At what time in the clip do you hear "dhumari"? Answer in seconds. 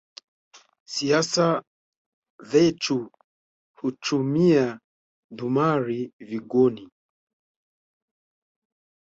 5.31-6.13